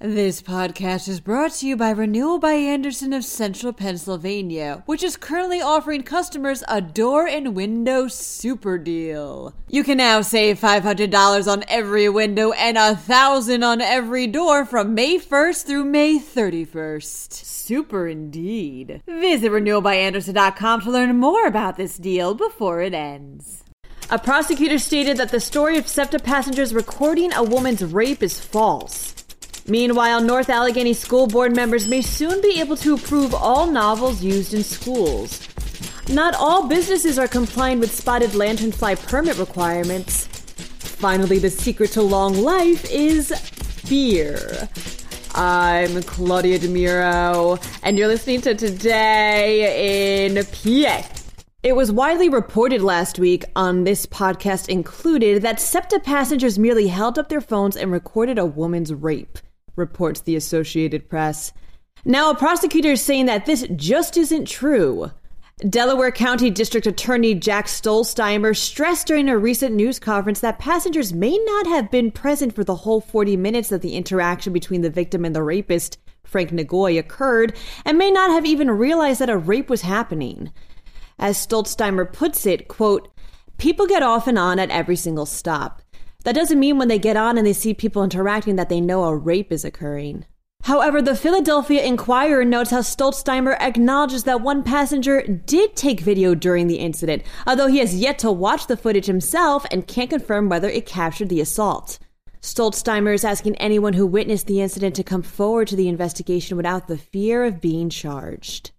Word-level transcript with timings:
This 0.00 0.40
podcast 0.40 1.08
is 1.08 1.18
brought 1.18 1.50
to 1.54 1.66
you 1.66 1.76
by 1.76 1.90
Renewal 1.90 2.38
by 2.38 2.52
Andersen 2.52 3.12
of 3.12 3.24
Central 3.24 3.72
Pennsylvania, 3.72 4.84
which 4.86 5.02
is 5.02 5.16
currently 5.16 5.60
offering 5.60 6.04
customers 6.04 6.62
a 6.68 6.80
door 6.80 7.26
and 7.26 7.56
window 7.56 8.06
super 8.06 8.78
deal. 8.78 9.54
You 9.66 9.82
can 9.82 9.98
now 9.98 10.20
save 10.20 10.60
$500 10.60 11.52
on 11.52 11.64
every 11.66 12.08
window 12.08 12.52
and 12.52 12.76
1,000 12.76 13.64
on 13.64 13.80
every 13.80 14.28
door 14.28 14.64
from 14.64 14.94
May 14.94 15.18
1st 15.18 15.66
through 15.66 15.84
May 15.86 16.20
31st. 16.20 17.32
Super 17.32 18.06
indeed. 18.06 19.02
Visit 19.08 19.50
renewalbyandersen.com 19.50 20.82
to 20.82 20.90
learn 20.92 21.16
more 21.16 21.44
about 21.44 21.76
this 21.76 21.96
deal 21.96 22.34
before 22.34 22.82
it 22.82 22.94
ends. 22.94 23.64
A 24.10 24.18
prosecutor 24.20 24.78
stated 24.78 25.16
that 25.16 25.32
the 25.32 25.40
story 25.40 25.76
of 25.76 25.88
SEPTA 25.88 26.20
passengers 26.20 26.72
recording 26.72 27.32
a 27.32 27.42
woman's 27.42 27.82
rape 27.82 28.22
is 28.22 28.38
false. 28.38 29.17
Meanwhile, 29.70 30.22
North 30.22 30.48
Allegheny 30.48 30.94
School 30.94 31.26
Board 31.26 31.54
members 31.54 31.86
may 31.86 32.00
soon 32.00 32.40
be 32.40 32.58
able 32.58 32.76
to 32.78 32.94
approve 32.94 33.34
all 33.34 33.66
novels 33.66 34.24
used 34.24 34.54
in 34.54 34.64
schools. 34.64 35.46
Not 36.08 36.34
all 36.34 36.66
businesses 36.66 37.18
are 37.18 37.28
complying 37.28 37.78
with 37.78 37.94
spotted 37.94 38.30
lanternfly 38.30 39.06
permit 39.06 39.36
requirements. 39.36 40.26
Finally, 40.26 41.38
the 41.38 41.50
secret 41.50 41.92
to 41.92 42.02
long 42.02 42.38
life 42.38 42.90
is 42.90 43.30
beer. 43.90 44.70
I'm 45.34 46.02
Claudia 46.04 46.58
DeMiro, 46.60 47.62
and 47.82 47.98
you're 47.98 48.08
listening 48.08 48.40
to 48.40 48.54
Today 48.54 50.24
in 50.24 50.46
PA. 50.46 51.06
It 51.62 51.76
was 51.76 51.92
widely 51.92 52.30
reported 52.30 52.80
last 52.80 53.18
week 53.18 53.44
on 53.54 53.84
this 53.84 54.06
podcast 54.06 54.70
included 54.70 55.42
that 55.42 55.60
SEPTA 55.60 56.00
passengers 56.00 56.58
merely 56.58 56.86
held 56.88 57.18
up 57.18 57.28
their 57.28 57.42
phones 57.42 57.76
and 57.76 57.92
recorded 57.92 58.38
a 58.38 58.46
woman's 58.46 58.94
rape 58.94 59.38
reports 59.78 60.20
the 60.20 60.36
Associated 60.36 61.08
Press. 61.08 61.52
Now, 62.04 62.30
a 62.30 62.34
prosecutor 62.34 62.92
is 62.92 63.02
saying 63.02 63.26
that 63.26 63.46
this 63.46 63.66
just 63.74 64.16
isn't 64.16 64.46
true. 64.46 65.10
Delaware 65.68 66.12
County 66.12 66.50
District 66.50 66.86
Attorney 66.86 67.34
Jack 67.34 67.66
Stollsteimer 67.66 68.56
stressed 68.56 69.08
during 69.08 69.28
a 69.28 69.36
recent 69.36 69.74
news 69.74 69.98
conference 69.98 70.38
that 70.40 70.60
passengers 70.60 71.12
may 71.12 71.36
not 71.36 71.66
have 71.66 71.90
been 71.90 72.12
present 72.12 72.54
for 72.54 72.62
the 72.62 72.76
whole 72.76 73.00
40 73.00 73.36
minutes 73.36 73.68
that 73.70 73.82
the 73.82 73.96
interaction 73.96 74.52
between 74.52 74.82
the 74.82 74.90
victim 74.90 75.24
and 75.24 75.34
the 75.34 75.42
rapist, 75.42 75.98
Frank 76.22 76.50
Nagoy, 76.50 76.96
occurred, 76.96 77.56
and 77.84 77.98
may 77.98 78.10
not 78.12 78.30
have 78.30 78.46
even 78.46 78.70
realized 78.70 79.20
that 79.20 79.30
a 79.30 79.36
rape 79.36 79.68
was 79.68 79.82
happening. 79.82 80.52
As 81.18 81.44
Stollsteimer 81.44 82.12
puts 82.12 82.46
it, 82.46 82.68
quote, 82.68 83.08
People 83.56 83.88
get 83.88 84.04
off 84.04 84.28
and 84.28 84.38
on 84.38 84.60
at 84.60 84.70
every 84.70 84.94
single 84.94 85.26
stop. 85.26 85.82
That 86.24 86.34
doesn't 86.34 86.58
mean 86.58 86.78
when 86.78 86.88
they 86.88 86.98
get 86.98 87.16
on 87.16 87.38
and 87.38 87.46
they 87.46 87.52
see 87.52 87.74
people 87.74 88.02
interacting 88.02 88.56
that 88.56 88.68
they 88.68 88.80
know 88.80 89.04
a 89.04 89.16
rape 89.16 89.52
is 89.52 89.64
occurring. 89.64 90.26
However, 90.64 91.00
the 91.00 91.16
Philadelphia 91.16 91.82
Inquirer 91.82 92.44
notes 92.44 92.70
how 92.70 92.80
Stollsteimer 92.80 93.58
acknowledges 93.60 94.24
that 94.24 94.42
one 94.42 94.62
passenger 94.62 95.22
did 95.22 95.76
take 95.76 96.00
video 96.00 96.34
during 96.34 96.66
the 96.66 96.80
incident, 96.80 97.22
although 97.46 97.68
he 97.68 97.78
has 97.78 97.94
yet 97.94 98.18
to 98.18 98.32
watch 98.32 98.66
the 98.66 98.76
footage 98.76 99.06
himself 99.06 99.64
and 99.70 99.86
can't 99.86 100.10
confirm 100.10 100.48
whether 100.48 100.68
it 100.68 100.84
captured 100.84 101.28
the 101.28 101.40
assault. 101.40 101.98
Stollsteimer 102.42 103.14
is 103.14 103.24
asking 103.24 103.56
anyone 103.56 103.94
who 103.94 104.06
witnessed 104.06 104.46
the 104.46 104.60
incident 104.60 104.94
to 104.96 105.02
come 105.02 105.22
forward 105.22 105.68
to 105.68 105.76
the 105.76 105.88
investigation 105.88 106.56
without 106.56 106.86
the 106.86 106.98
fear 106.98 107.44
of 107.44 107.60
being 107.60 107.88
charged. 107.88 108.72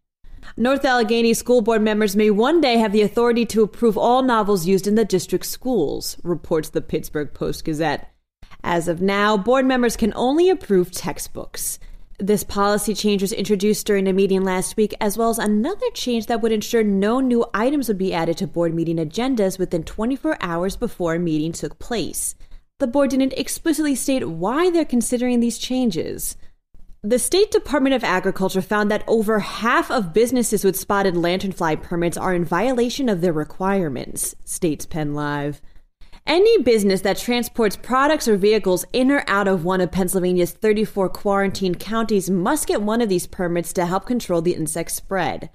North 0.57 0.83
Allegheny 0.83 1.33
School 1.33 1.61
Board 1.61 1.81
members 1.81 2.15
may 2.15 2.29
one 2.29 2.59
day 2.61 2.77
have 2.77 2.91
the 2.91 3.01
authority 3.01 3.45
to 3.47 3.63
approve 3.63 3.97
all 3.97 4.21
novels 4.21 4.65
used 4.65 4.87
in 4.87 4.95
the 4.95 5.05
district 5.05 5.45
schools, 5.45 6.17
reports 6.23 6.69
the 6.69 6.81
Pittsburgh 6.81 7.33
Post 7.33 7.65
Gazette. 7.65 8.11
As 8.63 8.87
of 8.87 9.01
now, 9.01 9.37
board 9.37 9.65
members 9.65 9.95
can 9.95 10.11
only 10.15 10.49
approve 10.49 10.91
textbooks. 10.91 11.79
This 12.17 12.43
policy 12.43 12.93
change 12.93 13.21
was 13.21 13.31
introduced 13.31 13.87
during 13.87 14.07
a 14.07 14.13
meeting 14.13 14.43
last 14.43 14.75
week, 14.75 14.93
as 14.99 15.17
well 15.17 15.29
as 15.29 15.39
another 15.39 15.89
change 15.93 16.25
that 16.25 16.41
would 16.41 16.51
ensure 16.51 16.83
no 16.83 17.21
new 17.21 17.45
items 17.53 17.87
would 17.87 17.97
be 17.97 18.13
added 18.13 18.37
to 18.37 18.47
board 18.47 18.73
meeting 18.73 18.97
agendas 18.97 19.57
within 19.57 19.83
24 19.83 20.37
hours 20.41 20.75
before 20.75 21.15
a 21.15 21.19
meeting 21.19 21.53
took 21.53 21.79
place. 21.79 22.35
The 22.79 22.87
board 22.87 23.11
didn't 23.11 23.33
explicitly 23.33 23.95
state 23.95 24.27
why 24.27 24.69
they're 24.69 24.83
considering 24.83 25.39
these 25.39 25.57
changes. 25.57 26.35
The 27.01 27.17
State 27.17 27.49
Department 27.49 27.95
of 27.95 28.03
Agriculture 28.03 28.61
found 28.61 28.91
that 28.91 29.05
over 29.07 29.39
half 29.39 29.89
of 29.89 30.11
businesses 30.11 30.65
with 30.65 30.77
spotted 30.77 31.13
lanternfly 31.13 31.81
permits 31.81 32.17
are 32.17 32.35
in 32.35 32.43
violation 32.43 33.07
of 33.07 33.21
their 33.21 33.31
requirements, 33.31 34.35
states 34.43 34.85
Penn 34.85 35.13
Live. 35.13 35.61
Any 36.27 36.61
business 36.61 36.99
that 37.01 37.17
transports 37.17 37.77
products 37.77 38.27
or 38.27 38.35
vehicles 38.35 38.83
in 38.91 39.11
or 39.11 39.23
out 39.27 39.47
of 39.47 39.63
one 39.63 39.79
of 39.79 39.93
Pennsylvania's 39.93 40.51
34 40.51 41.07
quarantined 41.07 41.79
counties 41.79 42.29
must 42.29 42.67
get 42.67 42.81
one 42.81 42.99
of 42.99 43.07
these 43.07 43.27
permits 43.27 43.71
to 43.73 43.85
help 43.85 44.05
control 44.05 44.41
the 44.41 44.53
insect 44.53 44.91
spread. 44.91 45.49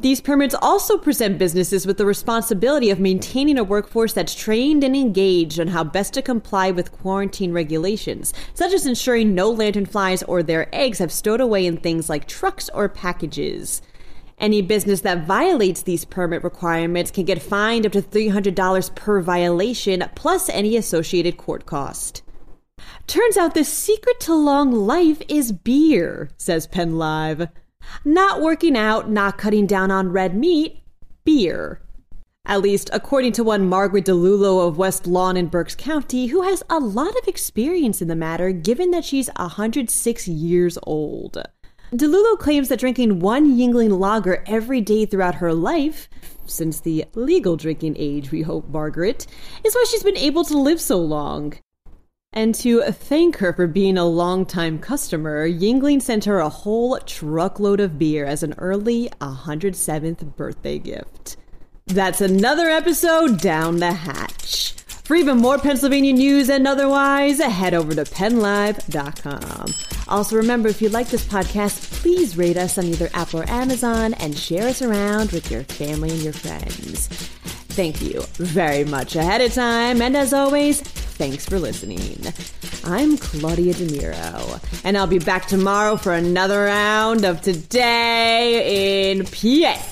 These 0.00 0.20
permits 0.20 0.54
also 0.60 0.98
present 0.98 1.38
businesses 1.38 1.86
with 1.86 1.98
the 1.98 2.06
responsibility 2.06 2.90
of 2.90 2.98
maintaining 2.98 3.58
a 3.58 3.64
workforce 3.64 4.12
that's 4.12 4.34
trained 4.34 4.82
and 4.82 4.96
engaged 4.96 5.60
on 5.60 5.68
how 5.68 5.84
best 5.84 6.14
to 6.14 6.22
comply 6.22 6.70
with 6.70 6.92
quarantine 6.92 7.52
regulations, 7.52 8.32
such 8.54 8.72
as 8.72 8.86
ensuring 8.86 9.34
no 9.34 9.54
lanternflies 9.54 10.24
or 10.26 10.42
their 10.42 10.74
eggs 10.74 10.98
have 10.98 11.12
stowed 11.12 11.40
away 11.40 11.66
in 11.66 11.76
things 11.76 12.08
like 12.08 12.26
trucks 12.26 12.68
or 12.70 12.88
packages. 12.88 13.82
Any 14.38 14.60
business 14.60 15.02
that 15.02 15.26
violates 15.26 15.82
these 15.82 16.04
permit 16.04 16.42
requirements 16.42 17.12
can 17.12 17.24
get 17.24 17.40
fined 17.40 17.86
up 17.86 17.92
to 17.92 18.02
$300 18.02 18.94
per 18.96 19.20
violation, 19.20 20.04
plus 20.16 20.48
any 20.48 20.76
associated 20.76 21.36
court 21.36 21.64
cost. 21.64 22.22
Turns 23.06 23.36
out 23.36 23.54
the 23.54 23.62
secret 23.62 24.18
to 24.20 24.34
long 24.34 24.72
life 24.72 25.22
is 25.28 25.52
beer, 25.52 26.30
says 26.38 26.66
Penn 26.66 26.98
Live. 26.98 27.48
Not 28.04 28.40
working 28.40 28.76
out, 28.76 29.10
not 29.10 29.38
cutting 29.38 29.66
down 29.66 29.90
on 29.90 30.12
red 30.12 30.34
meat, 30.36 30.82
beer. 31.24 31.80
At 32.44 32.60
least 32.60 32.90
according 32.92 33.32
to 33.32 33.44
one 33.44 33.68
Margaret 33.68 34.04
DeLulo 34.04 34.66
of 34.66 34.76
West 34.76 35.06
Lawn 35.06 35.36
in 35.36 35.46
Berks 35.46 35.76
County, 35.76 36.26
who 36.26 36.42
has 36.42 36.62
a 36.68 36.78
lot 36.78 37.16
of 37.16 37.28
experience 37.28 38.02
in 38.02 38.08
the 38.08 38.16
matter 38.16 38.50
given 38.50 38.90
that 38.90 39.04
she's 39.04 39.30
106 39.36 40.28
years 40.28 40.76
old. 40.82 41.40
DeLulo 41.92 42.38
claims 42.38 42.68
that 42.68 42.80
drinking 42.80 43.20
one 43.20 43.56
Yuengling 43.56 43.98
lager 43.98 44.42
every 44.46 44.80
day 44.80 45.06
throughout 45.06 45.36
her 45.36 45.52
life, 45.52 46.08
since 46.46 46.80
the 46.80 47.04
legal 47.14 47.56
drinking 47.56 47.96
age, 47.98 48.30
we 48.32 48.42
hope, 48.42 48.68
Margaret, 48.68 49.26
is 49.62 49.74
why 49.74 49.84
she's 49.88 50.02
been 50.02 50.16
able 50.16 50.44
to 50.44 50.58
live 50.58 50.80
so 50.80 50.98
long. 50.98 51.54
And 52.34 52.54
to 52.56 52.80
thank 52.90 53.36
her 53.38 53.52
for 53.52 53.66
being 53.66 53.98
a 53.98 54.06
longtime 54.06 54.78
customer, 54.78 55.46
Yuengling 55.46 56.00
sent 56.00 56.24
her 56.24 56.38
a 56.38 56.48
whole 56.48 56.98
truckload 57.00 57.78
of 57.78 57.98
beer 57.98 58.24
as 58.24 58.42
an 58.42 58.54
early 58.56 59.10
107th 59.20 60.34
birthday 60.36 60.78
gift. 60.78 61.36
That's 61.86 62.22
another 62.22 62.70
episode 62.70 63.38
down 63.40 63.76
the 63.78 63.92
hatch. 63.92 64.72
For 65.04 65.16
even 65.16 65.38
more 65.38 65.58
Pennsylvania 65.58 66.14
news 66.14 66.48
and 66.48 66.66
otherwise, 66.66 67.38
head 67.38 67.74
over 67.74 67.94
to 67.94 68.04
pennlive.com. 68.04 69.74
Also, 70.08 70.36
remember 70.36 70.68
if 70.68 70.80
you 70.80 70.88
like 70.88 71.08
this 71.08 71.26
podcast, 71.26 72.00
please 72.00 72.38
rate 72.38 72.56
us 72.56 72.78
on 72.78 72.86
either 72.86 73.10
Apple 73.12 73.40
or 73.40 73.50
Amazon 73.50 74.14
and 74.14 74.38
share 74.38 74.68
us 74.68 74.80
around 74.80 75.32
with 75.32 75.50
your 75.50 75.64
family 75.64 76.10
and 76.10 76.22
your 76.22 76.32
friends. 76.32 77.08
Thank 77.08 78.00
you 78.00 78.22
very 78.34 78.84
much 78.84 79.16
ahead 79.16 79.40
of 79.40 79.52
time, 79.52 80.00
and 80.00 80.16
as 80.16 80.32
always, 80.32 80.82
Thanks 81.22 81.46
for 81.46 81.60
listening. 81.60 82.18
I'm 82.82 83.16
Claudia 83.16 83.74
DeMiro, 83.74 84.60
and 84.82 84.98
I'll 84.98 85.06
be 85.06 85.20
back 85.20 85.46
tomorrow 85.46 85.96
for 85.96 86.12
another 86.12 86.64
round 86.64 87.24
of 87.24 87.40
Today 87.40 89.12
in 89.12 89.24
PA. 89.26 89.91